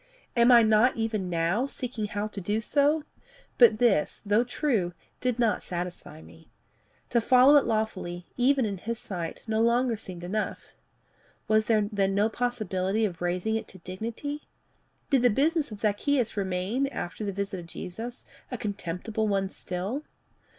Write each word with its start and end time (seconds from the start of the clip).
Am 0.35 0.51
I 0.51 0.63
not 0.63 0.95
even 0.95 1.29
now 1.29 1.67
seeking 1.67 2.05
how 2.05 2.25
to 2.29 2.41
do 2.41 2.59
so? 2.59 3.03
But 3.59 3.77
this, 3.77 4.19
though 4.25 4.43
true, 4.43 4.95
did 5.19 5.37
not 5.37 5.61
satisfy 5.61 6.23
me. 6.23 6.49
To 7.11 7.21
follow 7.21 7.55
it 7.57 7.65
lawfully 7.65 8.25
even 8.35 8.65
in 8.65 8.79
his 8.79 8.97
sight 8.97 9.43
no 9.45 9.61
longer 9.61 9.95
seemed 9.97 10.23
enough. 10.23 10.73
Was 11.47 11.65
there 11.65 11.87
then 11.91 12.15
no 12.15 12.29
possibility 12.29 13.05
of 13.05 13.21
raising 13.21 13.55
it 13.55 13.67
to 13.67 13.77
dignity? 13.77 14.47
Did 15.11 15.21
the 15.21 15.29
business 15.29 15.69
of 15.71 15.81
Zacchaeus 15.81 16.35
remain, 16.35 16.87
after 16.87 17.23
the 17.23 17.31
visit 17.31 17.59
of 17.59 17.67
Jesus, 17.67 18.25
a 18.49 18.57
contemptible 18.57 19.27
one 19.27 19.49
still? 19.49 20.03